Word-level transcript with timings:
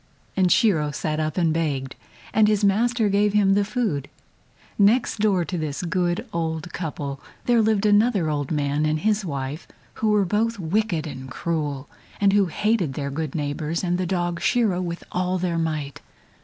and 0.35 0.51
Shiro 0.51 0.89
sat 0.89 1.19
up 1.19 1.37
and 1.37 1.53
begged, 1.53 1.95
and 2.33 2.47
his 2.47 2.63
master 2.63 3.07
gave 3.07 3.33
him 3.33 3.53
the 3.53 3.63
food. 3.63 4.09
Next 4.79 5.19
door 5.19 5.45
to 5.45 5.59
this 5.59 5.83
good 5.83 6.25
old 6.33 6.73
couple 6.73 7.19
there 7.45 7.61
lived 7.61 7.85
another 7.85 8.27
old 8.27 8.49
man 8.49 8.83
and 8.87 9.01
his 9.01 9.23
wife 9.23 9.67
who 10.01 10.09
were 10.09 10.25
both 10.25 10.57
wicked 10.57 11.05
and 11.05 11.29
cruel, 11.29 11.87
and 12.19 12.33
who 12.33 12.47
hated 12.47 12.95
their 12.95 13.11
good 13.11 13.35
neighbors 13.35 13.83
and 13.83 13.99
the 13.99 14.07
dog 14.07 14.41
Shiro 14.41 14.81
with 14.81 15.03
all 15.11 15.37
their 15.37 15.59
might. 15.59 16.01